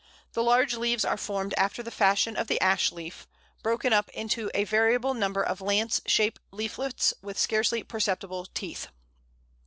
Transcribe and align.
The 0.33 0.41
large 0.41 0.75
leaves 0.75 1.05
are 1.05 1.15
formed 1.15 1.53
after 1.57 1.83
the 1.83 1.91
fashion 1.91 2.35
of 2.35 2.47
the 2.47 2.59
Ash 2.59 2.91
leaf 2.91 3.27
broken 3.61 3.93
up 3.93 4.09
into 4.09 4.49
a 4.55 4.63
variable 4.63 5.13
number 5.13 5.43
of 5.43 5.61
lance 5.61 6.01
shaped 6.07 6.39
leaflets 6.49 7.13
with 7.21 7.37
scarcely 7.37 7.83
perceptible 7.83 8.47
teeth. 8.51 8.87